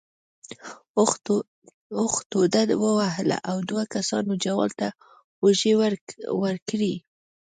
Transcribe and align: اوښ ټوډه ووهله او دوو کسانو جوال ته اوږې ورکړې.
اوښ 1.97 2.13
ټوډه 2.29 2.61
ووهله 2.83 3.37
او 3.49 3.57
دوو 3.69 3.83
کسانو 3.93 4.31
جوال 4.43 4.71
ته 4.79 4.87
اوږې 5.43 5.73
ورکړې. 6.43 6.93